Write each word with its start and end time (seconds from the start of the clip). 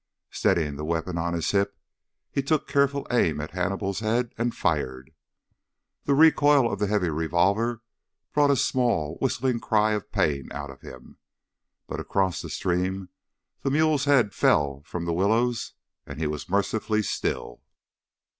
Steadying 0.31 0.77
the 0.77 0.83
weapon 0.83 1.19
on 1.19 1.35
his 1.35 1.51
hip, 1.51 1.77
he 2.31 2.41
took 2.41 2.67
careful 2.67 3.05
aim 3.11 3.39
at 3.39 3.51
Hannibal's 3.51 3.99
head 3.99 4.33
and 4.35 4.55
fired. 4.57 5.13
The 6.05 6.15
recoil 6.15 6.73
of 6.73 6.79
the 6.79 6.87
heavy 6.87 7.09
revolver 7.11 7.83
brought 8.33 8.49
a 8.49 8.55
small, 8.55 9.19
whistling 9.21 9.59
cry 9.59 9.91
of 9.91 10.11
pain 10.11 10.51
out 10.51 10.71
of 10.71 10.81
him. 10.81 11.17
But 11.85 11.99
across 11.99 12.41
the 12.41 12.49
stream, 12.49 13.09
the 13.61 13.69
mule's 13.69 14.05
head 14.05 14.33
fell 14.33 14.81
from 14.87 15.05
the 15.05 15.13
willows, 15.13 15.73
and 16.07 16.17
he 16.19 16.25
was 16.25 16.49
mercifully 16.49 17.03
still. 17.03 17.61